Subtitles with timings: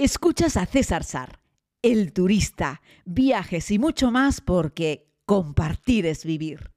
[0.00, 1.40] Escuchas a César Sar,
[1.82, 6.70] el turista, viajes y mucho más porque compartir es vivir.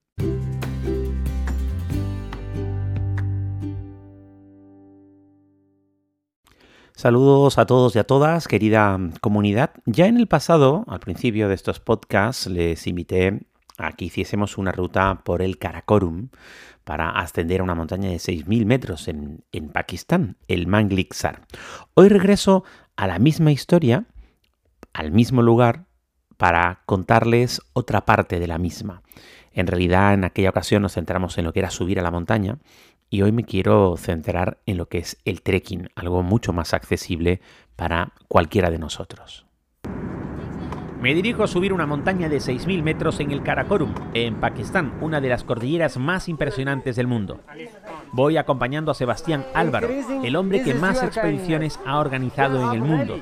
[6.95, 9.69] Saludos a todos y a todas, querida comunidad.
[9.85, 13.45] Ya en el pasado, al principio de estos podcasts, les invité
[13.77, 16.29] a que hiciésemos una ruta por el Karakorum
[16.83, 21.45] para ascender a una montaña de 6.000 metros en, Pakistán, el Manglik Sar.
[21.93, 22.63] Hoy regreso
[23.01, 24.05] a la misma historia,
[24.93, 25.85] al mismo lugar,
[26.37, 29.01] para contarles otra parte de la misma.
[29.53, 32.59] En realidad, en aquella ocasión nos centramos en lo que era subir a la montaña
[33.09, 37.41] y hoy me quiero centrar en lo que es el trekking, algo mucho más accesible
[37.75, 39.47] para cualquiera de nosotros.
[41.01, 45.19] Me dirijo a subir una montaña de 6.000 metros en el Karakorum, en Pakistán, una
[45.19, 47.39] de las cordilleras más impresionantes del mundo.
[48.11, 49.89] Voy acompañando a Sebastián Álvaro,
[50.23, 53.19] el hombre que más expediciones ha organizado en el mundo.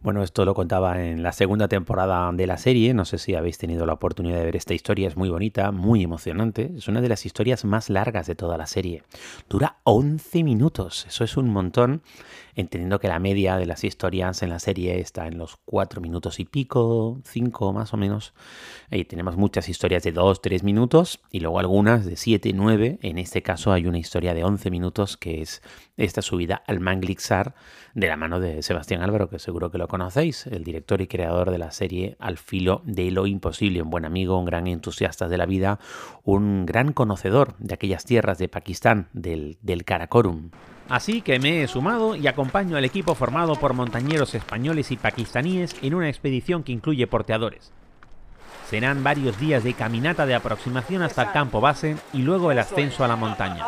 [0.00, 3.58] Bueno, esto lo contaba en la segunda temporada de la serie, no sé si habéis
[3.58, 7.08] tenido la oportunidad de ver esta historia, es muy bonita, muy emocionante, es una de
[7.08, 9.02] las historias más largas de toda la serie.
[9.48, 12.02] Dura 11 minutos, eso es un montón
[12.54, 16.40] entendiendo que la media de las historias en la serie está en los cuatro minutos
[16.40, 18.34] y pico, cinco más o menos.
[18.90, 22.98] Y tenemos muchas historias de dos, tres minutos y luego algunas de siete, nueve.
[23.02, 25.62] En este caso hay una historia de 11 minutos que es
[25.96, 27.54] esta subida al Manglixar
[27.94, 31.50] de la mano de Sebastián Álvaro, que seguro que lo conocéis, el director y creador
[31.50, 35.36] de la serie Al filo de lo imposible, un buen amigo, un gran entusiasta de
[35.36, 35.78] la vida,
[36.22, 40.50] un gran conocedor de aquellas tierras de Pakistán, del, del Karakorum.
[40.88, 45.76] Así que me he sumado y acompaño al equipo formado por montañeros españoles y pakistaníes
[45.82, 47.72] en una expedición que incluye porteadores.
[48.68, 53.04] Serán varios días de caminata de aproximación hasta el campo base y luego el ascenso
[53.04, 53.64] a la montaña.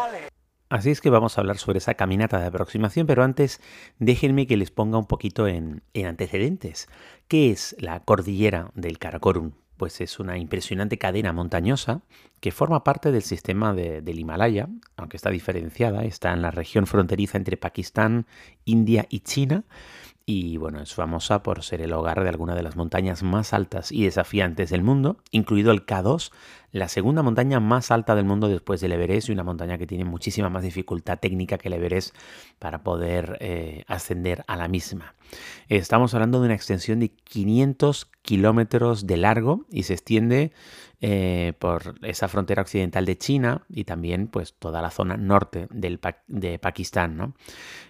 [0.71, 3.61] Así es que vamos a hablar sobre esa caminata de aproximación, pero antes
[3.99, 6.89] déjenme que les ponga un poquito en, antecedentes.
[7.27, 9.53] ¿Qué es la cordillera del Karakorum?
[9.77, 12.03] pues es una impresionante cadena montañosa
[12.41, 17.39] que forma parte del sistema del Himalaya, aunque está diferenciada, está en la región fronteriza
[17.39, 18.27] entre Pakistán,
[18.67, 19.65] India y China,
[20.27, 23.91] y bueno, es famosa por ser el hogar de alguna de las montañas más altas
[23.91, 26.31] y desafiantes del mundo, incluido el K2,
[26.73, 30.05] la segunda montaña más alta del mundo después del Everest y una montaña que tiene
[30.05, 32.15] muchísima más dificultad técnica que el Everest
[32.59, 35.15] para poder eh, ascender a la misma.
[35.69, 40.53] Estamos hablando de una extensión de 500 kilómetros de largo y se extiende
[41.03, 45.99] eh, por esa frontera occidental de China y también pues toda la zona norte del
[46.27, 47.17] de Pakistán.
[47.17, 47.35] ¿no?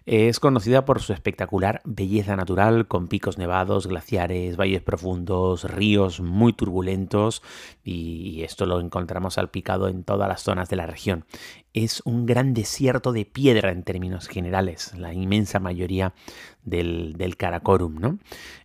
[0.07, 6.53] Es conocida por su espectacular belleza natural con picos nevados, glaciares, valles profundos, ríos muy
[6.53, 7.43] turbulentos
[7.83, 11.27] y, esto lo encontramos salpicado en todas las zonas de la región.
[11.75, 16.15] Es un gran desierto de piedra en términos generales, la inmensa mayoría
[16.63, 18.01] del, del Karakorum.
[18.01, 18.19] ¿no?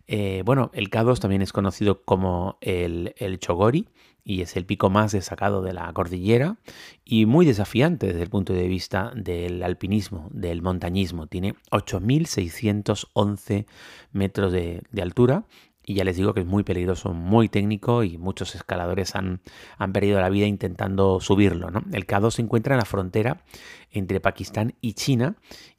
[0.06, 3.88] Eh, bueno, el K2 también es conocido como el, el Chogori
[4.26, 6.56] y es el pico más destacado de la cordillera
[7.04, 11.28] y muy desafiante desde el punto de vista del alpinismo, del montañismo.
[11.28, 13.66] Tiene 8.611
[14.10, 15.44] metros de, altura
[15.86, 19.40] y ya les digo que es muy peligroso, muy técnico y muchos escaladores han,
[19.78, 21.70] han perdido la vida intentando subirlo.
[21.70, 21.84] ¿no?
[21.92, 23.44] El K2 se encuentra en la frontera
[23.92, 25.36] entre Pakistán y China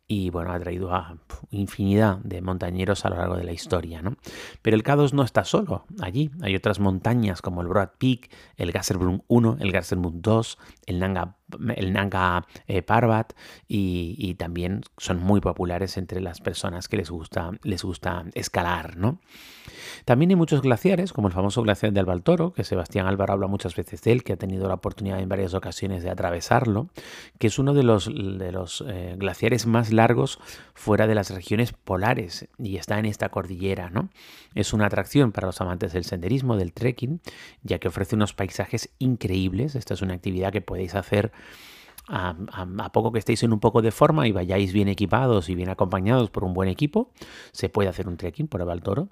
[0.07, 1.18] y bueno, ha traído a
[1.51, 4.01] infinidad de montañeros a lo largo de la historia.
[4.01, 4.16] ¿no?
[4.62, 8.72] Pero el K2 no está solo allí, hay otras montañas como el Broad Peak, el
[8.72, 11.36] Gasserbrunn 1, el Gasserbrunn 2, el Nanga,
[11.75, 13.33] el Nanga eh, Parbat
[13.67, 18.97] y, también son muy populares entre las personas que les gusta, les gusta escalar.
[18.97, 19.19] ¿no?
[20.05, 23.75] También hay muchos glaciares, como el famoso glaciar del Baltoro, que Sebastián Álvaro habla muchas
[23.75, 26.89] veces de él, que ha tenido la oportunidad en varias ocasiones de atravesarlo,
[27.39, 30.39] que es uno de los, de los eh, glaciares más largos
[30.73, 33.89] fuera de las regiones polares y está en esta cordillera.
[33.89, 34.09] ¿no?
[34.55, 37.21] Es una atracción para los amantes del senderismo, del trekking,
[37.63, 39.75] ya que ofrece unos paisajes increíbles.
[39.75, 41.31] Esta es una actividad que podéis hacer
[42.07, 45.69] a, poco que estéis en un poco de forma y vayáis bien equipados y bien
[45.69, 47.11] acompañados por un buen equipo,
[47.51, 49.09] se puede hacer un trekking por el Baltoro.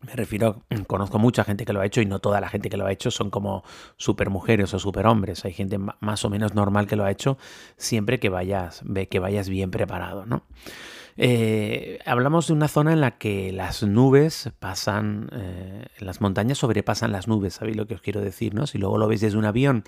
[0.00, 2.76] Me refiero, conozco mucha gente que lo ha hecho y no toda la gente que
[2.76, 3.64] lo ha hecho son como
[3.96, 5.44] super mujeres o super hombres.
[5.44, 7.36] Hay gente más o menos normal que lo ha hecho
[7.76, 10.44] siempre que vayas, que vayas bien preparado, ¿no?
[11.20, 17.10] Eh, hablamos de una zona en la que las nubes pasan, eh, las montañas sobrepasan
[17.10, 18.54] las nubes, ¿sabéis lo que os quiero decir?
[18.54, 18.68] ¿no?
[18.68, 19.82] Si luego lo veis desde un avión,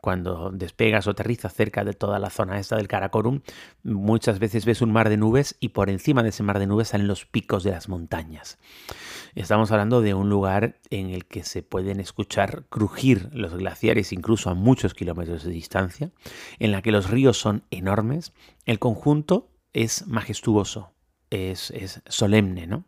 [0.00, 3.42] cuando despegas o aterrizas cerca de toda la zona esta del Karakorum,
[3.84, 6.88] muchas veces ves un mar de nubes y por encima de ese mar de nubes
[6.88, 8.58] salen los picos de las montañas.
[9.34, 14.50] Estamos hablando de un lugar en el que se pueden escuchar crujir los glaciares incluso
[14.50, 16.10] a muchos kilómetros de distancia,
[16.58, 18.34] en la que los ríos son enormes,
[18.66, 20.92] el conjunto es majestuoso,
[21.30, 21.72] es,
[22.08, 22.84] solemne, ¿no?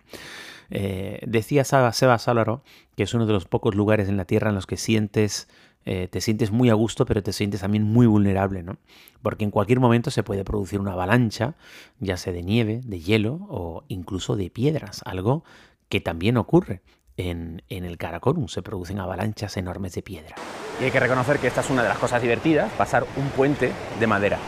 [0.69, 2.63] Eh, decía Seba Sálvaro
[2.97, 5.49] que es uno de los pocos lugares en la Tierra en los que sientes
[5.87, 8.79] eh, te sientes muy a gusto, pero te sientes también muy vulnerable, ¿no?
[9.21, 11.57] Porque en cualquier momento se puede producir una avalancha,
[12.01, 15.45] ya sea de nieve, de hielo o incluso de piedras, algo
[15.89, 16.83] que también ocurre.
[17.17, 20.35] En, en el Karakorum se producen avalanchas enormes de piedra.
[20.81, 23.71] Y hay que reconocer que esta es una de las cosas divertidas, pasar un puente
[24.01, 24.39] de madera.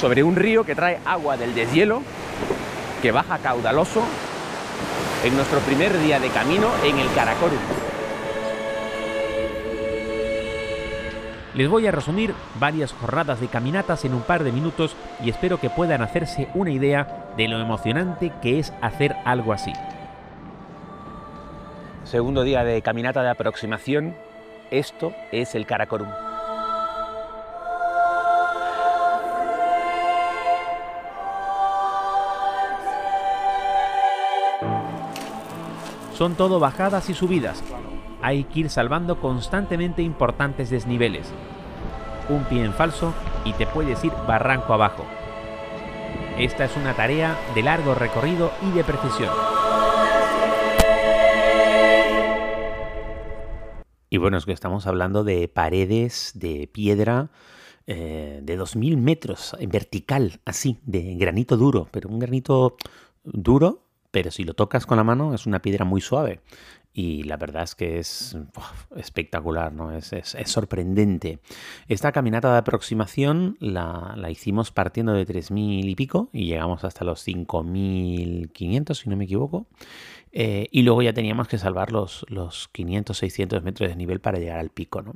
[0.00, 2.02] Sobre un río que trae agua del deshielo,
[3.02, 4.04] que baja caudaloso
[5.24, 7.58] en nuestro primer día de camino en el Karakorum.
[11.54, 15.60] Les voy a resumir varias jornadas de caminatas en un par de minutos y espero
[15.60, 19.72] que puedan hacerse una idea de lo emocionante que es hacer algo así.
[22.02, 24.16] Segundo día de caminata de aproximación,
[24.72, 26.08] esto es el Karakorum.
[36.14, 37.62] Son todo bajadas y subidas,
[38.24, 41.30] hay que ir salvando constantemente importantes desniveles.
[42.30, 43.12] Un pie en falso
[43.44, 45.04] y te puedes ir barranco abajo.
[46.38, 49.28] Esta es una tarea de largo recorrido y de precisión.
[54.08, 57.28] Y bueno, es que estamos hablando de paredes de piedra
[57.86, 62.78] eh, de 2.000 metros en vertical, así, de granito duro, pero un granito
[63.22, 66.40] duro, pero si lo tocas con la mano es una piedra muy suave
[66.96, 68.38] y la verdad es que es
[68.94, 69.90] espectacular, ¿no?
[69.90, 71.40] Es, es, sorprendente.
[71.88, 77.04] Esta caminata de aproximación la, la hicimos partiendo de 3.000 y pico y llegamos hasta
[77.04, 79.66] los 5.500, si no me equivoco.
[80.36, 84.38] Eh, y luego ya teníamos que salvar los, los 500, 600 metros de nivel para
[84.38, 85.14] llegar al pico, ¿no?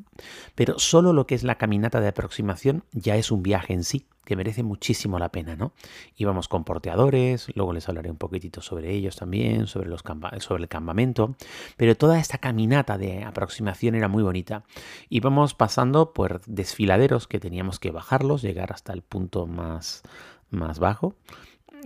[0.55, 4.07] Pero solo lo que es la caminata de aproximación ya es un viaje en sí,
[4.25, 5.73] que merece muchísimo la pena, ¿no?
[6.17, 10.05] Íbamos con porteadores, luego les hablaré un poquitito sobre ellos también, sobre, los
[10.39, 11.35] sobre el campamento,
[11.77, 14.63] pero toda esta caminata de aproximación era muy bonita.
[15.09, 20.03] Íbamos pasando por desfiladeros que teníamos que bajarlos, llegar hasta el punto más,
[20.51, 21.17] más bajo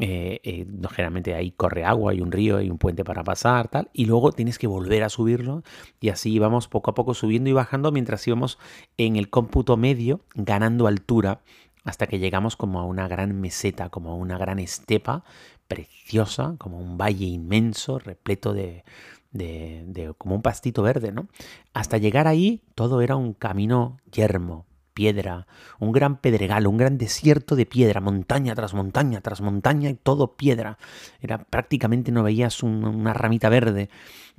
[0.00, 3.90] eh, eh, generalmente ahí corre agua, hay un río, hay un puente para pasar, tal,
[3.92, 5.62] y luego tienes que volver a subirlo
[6.00, 8.58] y así íbamos poco a poco subiendo y bajando mientras íbamos
[8.96, 11.42] en el cómputo medio ganando altura
[11.84, 15.24] hasta que llegamos como a una gran meseta, como a una gran estepa
[15.68, 18.84] preciosa, como un valle inmenso, repleto de,
[19.32, 21.28] de, de como un pastito verde, ¿no?
[21.74, 25.46] Hasta llegar ahí todo era un camino yermo, piedra,
[25.78, 30.36] un gran pedregal, un gran desierto de piedra, montaña tras montaña tras montaña y todo
[30.36, 30.78] piedra.
[31.20, 33.88] Era prácticamente no veías una ramita verde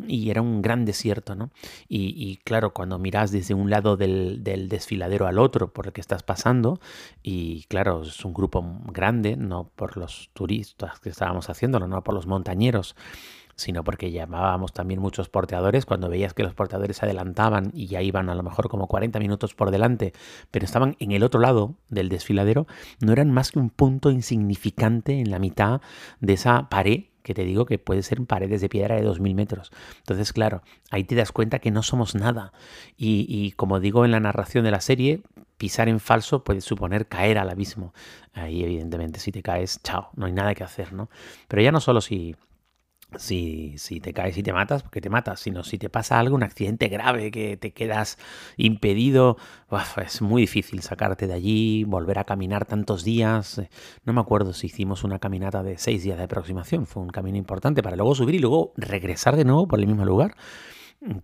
[0.08, 1.52] y era un gran desierto, ¿no?
[1.88, 6.02] Y, claro, cuando miras desde un lado del, del, desfiladero al otro por el que
[6.02, 6.80] estás pasando,
[7.22, 12.16] y claro, es un grupo grande, no por los turistas que estábamos haciéndolo, no por
[12.16, 12.96] los montañeros,
[13.56, 18.02] sino porque llamábamos también muchos porteadores cuando veías que los porteadores se adelantaban y ya
[18.02, 20.14] iban a lo mejor como 40 minutos por delante,
[20.52, 22.68] pero estaban en el otro lado del desfiladero,
[23.00, 25.82] no eran más que un punto insignificante en la mitad
[26.20, 29.72] de esa pared que te digo que puede ser paredes de piedra de 2.000 metros.
[30.00, 30.62] Entonces, claro,
[30.92, 32.52] ahí te das cuenta que no somos nada.
[32.98, 35.22] Y, y, como digo en la narración de la serie,
[35.58, 37.94] pisar en falso puede suponer caer al abismo.
[38.34, 41.10] Ahí, evidentemente, si te caes, chao, no hay nada que hacer, ¿no?
[41.48, 42.36] Pero ya no solo si
[43.18, 46.36] si, si, te caes y te matas, porque te matas, sino si te pasa algo,
[46.36, 48.18] un accidente grave, que te quedas
[48.58, 49.38] impedido,
[50.04, 53.62] es muy difícil sacarte de allí, volver a caminar tantos días.
[54.06, 57.38] No me acuerdo si hicimos una caminata de seis días de aproximación, fue un camino
[57.38, 60.36] importante para luego subir y luego regresar de nuevo por el mismo lugar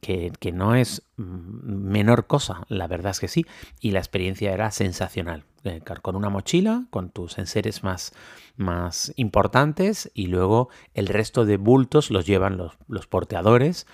[0.01, 3.45] que, no es menor cosa, la verdad es que sí,
[3.79, 5.45] y la experiencia era sensacional.
[5.65, 8.13] Eh, con una mochila, con tus enseres más,
[8.55, 13.85] más importantes y luego el resto de bultos los llevan los, los porteadores,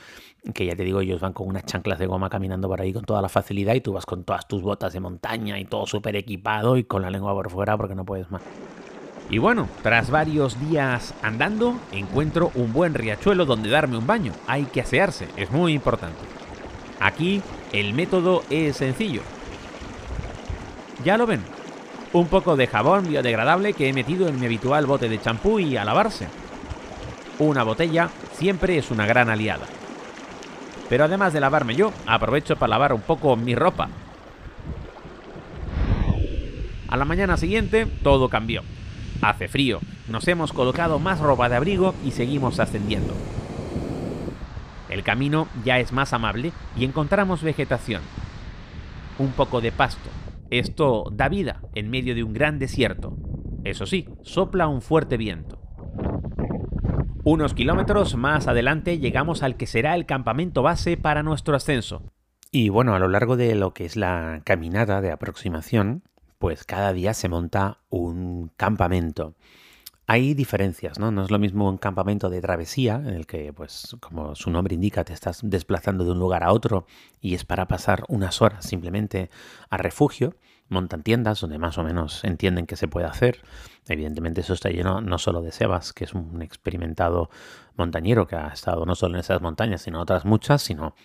[0.53, 3.03] que ya te digo, ellos van con unas chanclas de goma caminando por ahí con
[3.03, 6.15] toda la facilidad y tú vas con todas tus botas de montaña y todo súper
[6.15, 8.43] equipado y con la lengua por fuera porque no puedes más.
[9.29, 14.33] Y bueno, tras varios días andando, encuentro un buen riachuelo donde darme un baño.
[14.45, 16.19] Hay que asearse, es muy importante.
[16.99, 17.41] Aquí
[17.73, 19.21] el método es sencillo.
[21.03, 21.41] Ya lo ven,
[22.13, 25.75] un poco de jabón biodegradable que he metido en mi habitual bote de champú y
[25.75, 26.27] a lavarse.
[27.39, 29.65] Una botella siempre es una gran aliada.
[30.87, 33.89] Pero además de lavarme yo, aprovecho para lavar un poco mi ropa.
[36.87, 38.61] A la mañana siguiente todo cambió.
[39.21, 39.79] Hace frío,
[40.09, 43.13] nos hemos colocado más ropa de abrigo y seguimos ascendiendo.
[44.89, 48.01] El camino ya es más amable y encontramos vegetación.
[49.17, 50.09] Un poco de pasto.
[50.51, 53.17] Esto da vida en medio de un gran desierto.
[53.63, 55.59] Eso sí, sopla un fuerte viento.
[57.23, 62.03] Unos kilómetros más adelante llegamos al que será el campamento base para nuestro ascenso.
[62.51, 66.03] Y bueno, a lo largo de lo que es la caminata de aproximación,
[66.37, 69.35] pues cada día se monta un campamento.
[70.07, 71.09] Hay diferencias, ¿no?
[71.11, 74.75] No es lo mismo un campamento de travesía, en el que, pues, como su nombre
[74.75, 76.85] indica, te estás desplazando de un lugar a otro
[77.21, 79.31] y es para pasar unas horas simplemente
[79.69, 80.35] a refugio.
[80.67, 83.41] Montan tiendas donde más o menos entienden que se puede hacer.
[83.87, 87.29] Evidentemente eso está lleno no solo de Sebas, que es un experimentado
[87.75, 90.95] montañero que ha estado no solo en esas montañas, sino en otras muchas, sino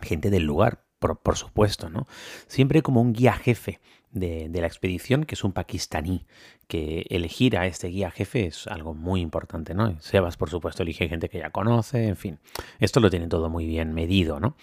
[0.00, 2.06] gente del lugar, por, por supuesto, ¿no?
[2.46, 3.80] Siempre como un guía jefe
[4.10, 6.26] de, la expedición, que es un pakistaní,
[6.66, 9.98] que elegir a este guía jefe es algo muy importante, ¿no?
[10.00, 12.38] Sebas, por supuesto, elige gente que ya conoce, en fin,
[12.78, 14.56] esto lo tiene todo muy bien medido, ¿no?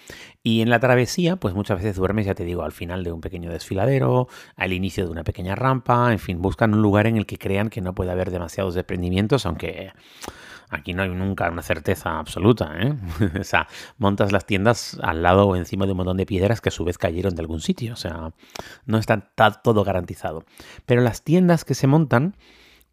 [0.43, 3.21] Y en la travesía, pues muchas veces duermes, ya te digo, al final de un
[3.21, 7.25] pequeño desfiladero, al inicio de una pequeña rampa, en fin, buscan un lugar en el
[7.25, 9.91] que crean que no puede haber demasiados desprendimientos, aunque
[10.69, 12.73] Aquí no hay nunca una certeza absoluta.
[12.77, 12.93] ¿eh?
[13.39, 13.67] o sea,
[13.97, 16.83] montas las tiendas al lado o encima de un montón de piedras que a su
[16.83, 17.93] vez cayeron de algún sitio.
[17.93, 18.33] O sea,
[18.85, 19.31] no está
[19.63, 20.45] todo garantizado.
[20.85, 22.35] Pero las tiendas que se montan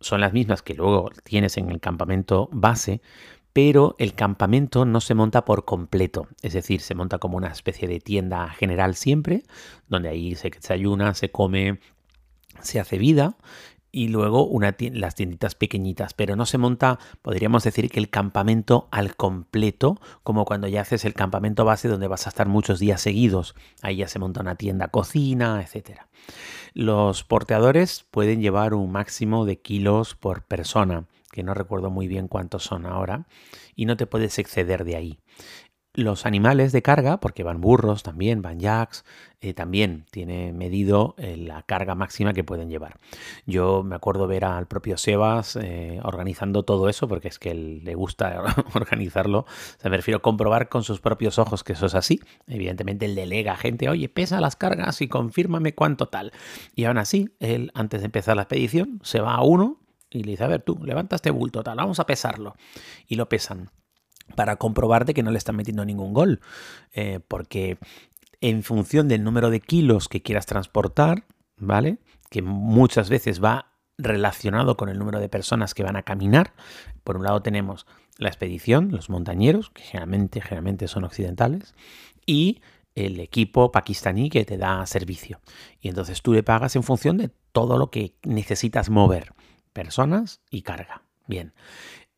[0.00, 3.00] son las mismas que luego tienes en el campamento base,
[3.52, 7.86] pero el campamento no se monta por completo, es decir, se monta como una especie
[7.86, 9.44] de tienda general siempre,
[9.88, 11.80] donde ahí se desayuna, se come,
[12.60, 13.36] se hace vida
[13.92, 18.88] y luego una las tienditas pequeñitas, pero no se monta, podríamos decir que el campamento
[18.90, 23.02] al completo, como cuando ya haces el campamento base donde vas a estar muchos días
[23.02, 23.54] seguidos.
[23.82, 26.00] Ahí ya se monta una tienda, cocina, etc.
[26.72, 32.28] Los porteadores pueden llevar un máximo de kilos por persona, que no recuerdo muy bien
[32.28, 33.26] cuántos son ahora,
[33.76, 35.18] y no te puedes exceder de ahí.
[35.94, 39.04] Los animales de carga, porque van burros también, van jacks,
[39.42, 42.98] eh, también tiene medido eh, la carga máxima que pueden llevar.
[43.44, 47.84] Yo me acuerdo ver al propio Sebas eh, organizando todo eso, porque es que él
[47.84, 48.42] le gusta
[48.74, 49.44] organizarlo.
[49.84, 52.20] Me refiero a comprobar con sus propios ojos que eso es así.
[52.46, 56.32] Evidentemente él delega a gente, oye, pesa las cargas y confírmame cuánto tal.
[56.74, 60.30] Y aún así, él antes de empezar la expedición se va a uno y le
[60.30, 62.56] dice, a ver tú, levanta este bulto tal, vamos a pesarlo.
[63.06, 63.70] Y lo pesan
[64.34, 66.40] para comprobar de que no le están metiendo ningún gol.
[66.92, 67.78] Eh, porque
[68.40, 71.24] en función del número de kilos que quieras transportar,
[71.56, 71.98] ¿vale?
[72.30, 76.52] Que muchas veces va relacionado con el número de personas que van a caminar.
[77.04, 77.86] Por un lado tenemos
[78.18, 81.74] la expedición, los montañeros, que generalmente, generalmente son occidentales,
[82.26, 82.60] y
[82.94, 85.40] el equipo pakistaní que te da servicio.
[85.80, 89.32] Y entonces tú le pagas en función de todo lo que necesitas mover,
[89.72, 91.02] personas y carga.
[91.26, 91.54] Bien,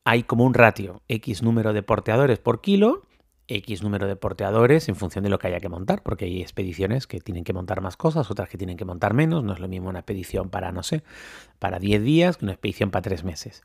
[0.04, 3.02] hay como un ratio, X número de porteadores por kilo,
[3.49, 7.06] X número de porteadores en función de lo que haya que montar, porque hay expediciones
[7.06, 9.68] que tienen que montar más cosas, otras que tienen que montar menos, no es lo
[9.68, 11.02] mismo una expedición para, no sé,
[11.58, 13.62] para 10 días que una expedición para 3 meses.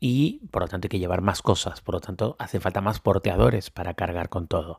[0.00, 3.00] Y por lo tanto hay que llevar más cosas, por lo tanto hacen falta más
[3.00, 4.78] porteadores para cargar con todo.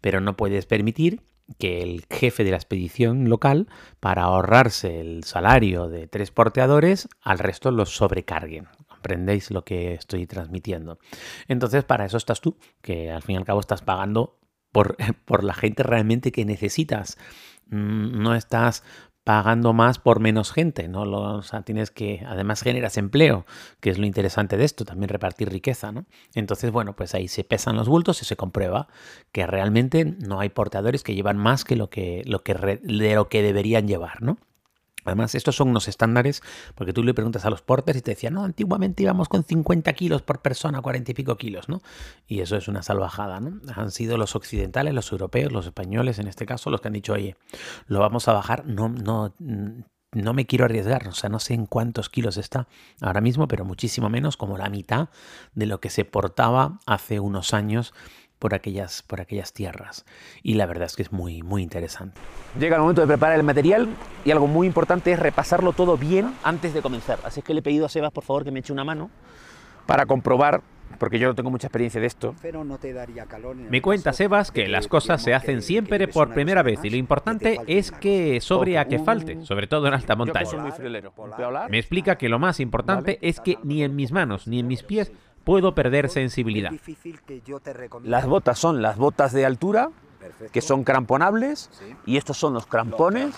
[0.00, 1.20] Pero no puedes permitir
[1.58, 3.68] que el jefe de la expedición local,
[4.00, 8.68] para ahorrarse el salario de tres porteadores, al resto los sobrecarguen
[9.02, 10.98] comprendéis lo que estoy transmitiendo.
[11.48, 14.38] Entonces, para eso estás tú, que al fin y al cabo estás pagando
[14.70, 17.18] por, por la gente realmente que necesitas.
[17.66, 18.84] Mm, no estás
[19.24, 21.02] pagando más por menos gente, ¿no?
[21.02, 23.46] o sea, tienes que, además generas empleo,
[23.80, 26.06] que es lo interesante de esto, también repartir riqueza, ¿no?
[26.34, 28.88] Entonces, bueno, pues ahí se pesan los bultos y se comprueba
[29.30, 33.28] que realmente no hay portadores que llevan más que lo que, lo que, de lo
[33.28, 34.38] que deberían llevar, ¿no?
[35.04, 36.42] Además, estos son unos estándares,
[36.74, 39.92] porque tú le preguntas a los porters y te decían, no, antiguamente íbamos con 50
[39.94, 41.82] kilos por persona, 40 y pico kilos, ¿no?
[42.26, 43.60] Y eso es una salvajada, ¿no?
[43.74, 47.12] Han sido los occidentales, los europeos, los españoles en este caso, los que han dicho,
[47.12, 47.36] oye,
[47.86, 49.34] lo vamos a bajar, no, no,
[50.12, 52.68] no me quiero arriesgar, o sea, no sé en cuántos kilos está
[53.00, 55.08] ahora mismo, pero muchísimo menos, como la mitad
[55.54, 57.94] de lo que se portaba hace unos años
[58.42, 60.04] por aquellas, por aquellas tierras.
[60.42, 62.20] Y la verdad es que es muy, muy interesante.
[62.58, 63.88] Llega el momento de preparar el material
[64.24, 67.20] y algo muy importante es repasarlo todo bien antes de comenzar.
[67.22, 69.10] Así es que le he pedido a Sebas, por favor, que me eche una mano
[69.86, 70.60] para comprobar
[70.98, 72.34] porque yo no tengo mucha experiencia de esto.
[73.70, 77.60] Me cuenta Sebas que las cosas se hacen siempre por primera vez y lo importante
[77.68, 80.50] es que sobre a que falte, sobre todo en alta montaña.
[81.70, 84.82] Me explica que lo más importante es que ni en mis manos ni en mis
[84.82, 85.12] pies
[85.44, 86.72] puedo perder sensibilidad.
[88.04, 89.90] Las botas son las botas de altura,
[90.52, 91.70] que son cramponables,
[92.06, 93.34] y estos son los crampones,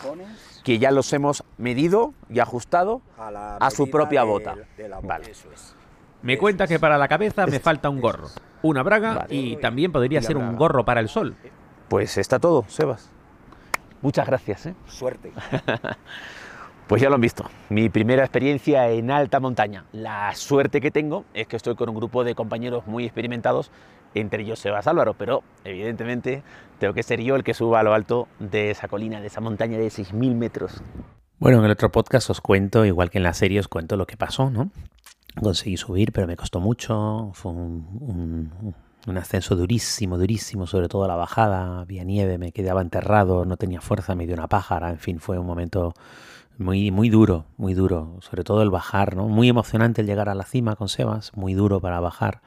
[0.62, 4.56] que ya los hemos medido y ajustado a, su propia bota.
[6.22, 8.28] Me cuenta que para la cabeza me falta un gorro,
[8.62, 11.36] una braga y también podría ser un gorro para el sol.
[11.88, 13.10] Pues está todo, Sebas.
[14.00, 14.66] Muchas gracias.
[14.66, 14.74] ¿eh?
[14.86, 15.32] Suerte.
[16.86, 19.86] Pues ya lo han visto, mi primera experiencia en alta montaña.
[19.92, 23.70] La suerte que tengo es que estoy con un grupo de compañeros muy experimentados,
[24.14, 26.42] entre ellos Sebas Álvaro, pero evidentemente
[26.78, 29.40] tengo que ser yo el que suba a lo alto de esa colina, de esa
[29.40, 30.82] montaña de 6.000 metros.
[31.38, 34.06] Bueno, en el otro podcast os cuento, igual que en la serie, os cuento lo
[34.06, 34.70] que pasó, ¿no?
[35.42, 38.74] Conseguí subir, pero me costó mucho, fue un,
[39.16, 44.14] ascenso durísimo, durísimo, sobre todo la bajada, había nieve, me quedaba enterrado, no tenía fuerza,
[44.14, 45.94] me dio una pájara, en fin, fue un momento
[46.58, 49.28] muy, muy duro, muy duro, sobre todo el bajar, ¿no?
[49.28, 52.42] Muy emocionante el llegar a la cima con Sebas, muy duro para bajar.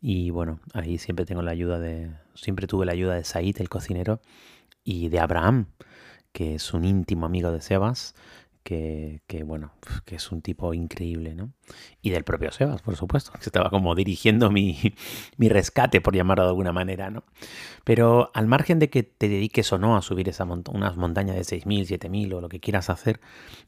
[0.00, 3.68] Y bueno, ahí siempre tengo la ayuda de, siempre tuve la ayuda de Said, el
[3.68, 4.20] cocinero,
[4.84, 5.66] y de Abraham,
[6.32, 8.14] que es un íntimo amigo de Sebas,
[8.62, 9.72] que, bueno,
[10.04, 11.52] que es un tipo increíble, ¿no?
[12.00, 14.78] Y del propio Sebas, por supuesto, que estaba como dirigiendo mi,
[15.36, 17.24] mi, rescate, por llamarlo de alguna manera, ¿no?
[17.84, 21.42] Pero al margen de que te dediques o no a subir esa unas montañas de
[21.42, 23.20] 6.000, 7.000 o lo que quieras hacer,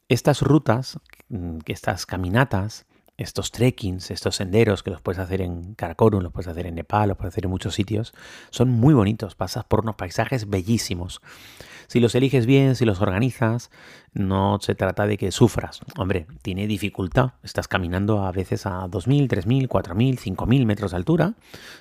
[0.09, 2.87] estas rutas, mm, estas caminatas,
[3.17, 7.09] estos trekkings, estos senderos que los puedes hacer en Karakorum, los puedes hacer en Nepal,
[7.09, 8.13] los puedes hacer en muchos sitios,
[8.51, 11.21] son muy bonitos, pasas por unos paisajes bellísimos.
[11.87, 13.71] Si los eliges bien, si los organizas,
[14.15, 15.81] no se trata de que sufras.
[15.97, 17.33] Hombre, tiene dificultad.
[17.43, 21.35] Estás caminando a veces a 2.000, 3.000, 4.000, 5.000 metros de altura.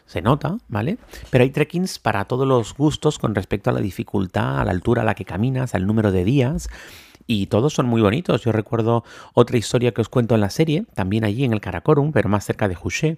[0.06, 0.98] Se nota, ¿vale?
[1.30, 5.04] Pero hay trekkings para todos los gustos con respecto a la dificultad, a la altura
[5.04, 6.70] a la que caminas, al número de días
[7.28, 8.44] y todos son muy bonitos.
[8.44, 9.04] Yo recuerdo
[9.34, 12.46] otra historia que os cuento en la serie, también allí en el Karakorum, pero más
[12.46, 13.18] cerca de Juché,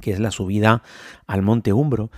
[0.00, 0.82] que es la subida
[1.26, 2.10] al Monte Umbro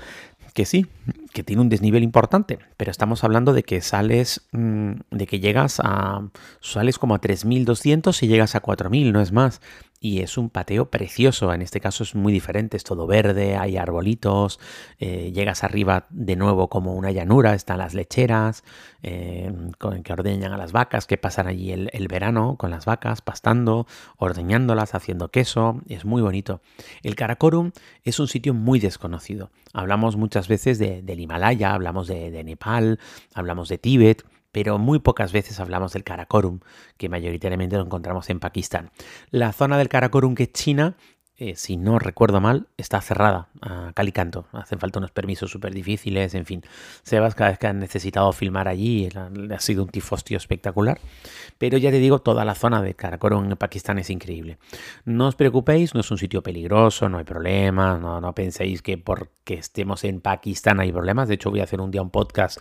[0.57, 0.87] que sí,
[1.35, 5.83] que tiene un desnivel importante, pero estamos hablando de que sales, mm, de que llegas
[5.85, 6.31] a,
[6.63, 9.61] sales como a 3.200 y llegas a 4.000, no es más
[10.07, 11.53] y es un pateo precioso.
[11.53, 14.61] En este caso es muy diferente, es todo verde, hay arbolitos,
[15.01, 18.63] eh, llegas arriba de nuevo como una llanura, están las lecheras
[19.03, 19.53] eh,
[20.05, 24.95] que ordeñan a las vacas, que pasan allí el, verano con las vacas, pastando, ordeñándolas,
[24.95, 26.61] haciendo queso, es muy bonito.
[27.03, 27.73] El Karakorum
[28.05, 29.51] es un sitio muy desconocido.
[29.73, 33.01] Hablamos muchas veces del Himalaya, hablamos de Nepal,
[33.35, 34.25] hablamos de Tíbet
[34.57, 36.61] pero muy pocas veces hablamos del Karakorum,
[36.97, 38.91] que mayoritariamente lo encontramos en Pakistán.
[39.31, 40.97] La zona del Karakorum, que es China,
[41.37, 44.47] eh, si no recuerdo mal, está cerrada a cal y canto.
[44.53, 46.63] Hacen falta unos permisos súper difíciles, en fin.
[47.03, 51.01] Sebas, cada vez que han necesitado filmar allí, ha sido un tifostio espectacular.
[51.59, 54.57] Pero ya te digo, toda la zona de Karakorum en Pakistán es increíble.
[55.05, 58.97] No os preocupéis, no es un sitio peligroso, no hay problemas, no, no penséis que
[58.97, 61.29] porque estemos en Pakistán hay problemas.
[61.29, 62.59] De hecho, voy a hacer un día un podcast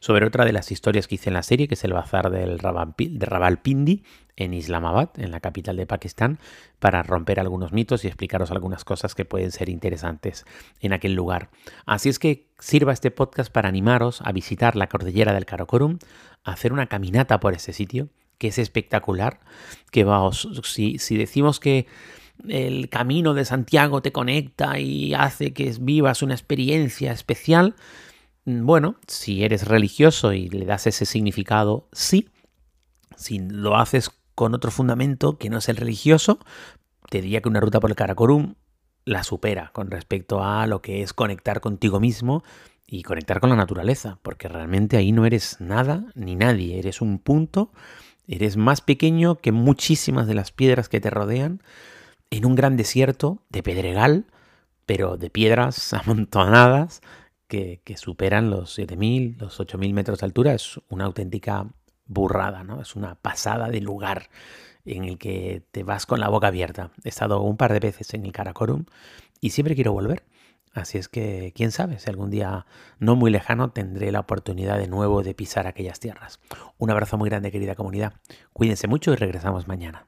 [0.00, 2.58] sobre otra de las historias que hice en la serie, que es el bazar del
[2.58, 4.04] de Ravalpindi
[4.36, 6.38] en Islamabad, en la capital de Pakistán,
[6.78, 10.44] para romper algunos mitos y explicaros algunas cosas que pueden ser interesantes
[10.80, 11.50] en aquel lugar.
[11.86, 15.98] Así es que sirva este podcast para animaros a visitar la cordillera del Karakorum,
[16.44, 19.40] a hacer una caminata por ese sitio, que es espectacular,
[19.90, 21.86] que vamos, si, si decimos que
[22.46, 27.74] el camino de Santiago te conecta y hace que vivas una experiencia especial,
[28.46, 32.30] bueno, si eres religioso y le das ese significado, sí.
[33.16, 36.38] Si lo haces con otro fundamento que no es el religioso,
[37.10, 38.54] te diría que una ruta por el Karakorum
[39.04, 42.44] la supera con respecto a lo que es conectar contigo mismo
[42.86, 47.18] y conectar con la naturaleza, porque realmente ahí no eres nada ni nadie, eres un
[47.18, 47.72] punto,
[48.28, 51.62] eres más pequeño que muchísimas de las piedras que te rodean
[52.30, 54.26] en un gran desierto de pedregal,
[54.84, 57.00] pero de piedras amontonadas
[57.46, 61.66] que, superan los 7.000, los 8.000 metros de altura, es una auténtica
[62.06, 62.80] burrada, ¿no?
[62.80, 64.28] Es una pasada de lugar
[64.84, 66.90] en el que te vas con la boca abierta.
[67.04, 68.84] He estado un par de veces en el Karakorum
[69.40, 70.24] y siempre quiero volver.
[70.72, 72.66] Así es que, quién sabe, si algún día
[72.98, 76.38] no muy lejano tendré la oportunidad de nuevo de pisar aquellas tierras.
[76.76, 78.12] Un abrazo muy grande, querida comunidad.
[78.52, 80.06] Cuídense mucho y regresamos mañana.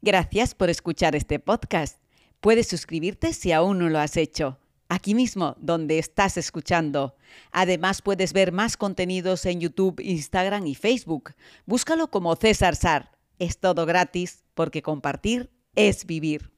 [0.00, 2.02] Gracias por escuchar este podcast.
[2.40, 4.58] Puedes suscribirte si aún no lo has hecho
[4.92, 7.16] aquí mismo donde estás escuchando.
[7.50, 11.34] Además puedes ver más contenidos en YouTube, Instagram y Facebook.
[11.64, 13.10] Búscalo como César Sar.
[13.38, 16.52] Es todo gratis porque compartir es vivir.